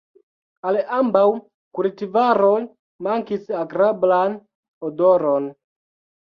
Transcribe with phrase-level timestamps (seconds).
[0.69, 1.21] Al ambaŭ
[1.79, 2.55] kultivaroj
[3.09, 4.35] mankis agrablan
[4.91, 5.49] odoron.